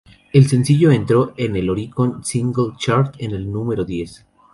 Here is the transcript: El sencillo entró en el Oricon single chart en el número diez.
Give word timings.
El 0.33 0.47
sencillo 0.49 0.89
entró 0.91 1.35
en 1.37 1.55
el 1.55 1.69
Oricon 1.69 2.23
single 2.25 2.71
chart 2.79 3.13
en 3.19 3.35
el 3.35 3.51
número 3.51 3.85
diez. 3.85 4.25